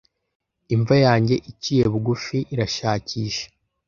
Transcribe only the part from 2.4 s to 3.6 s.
irashakisha!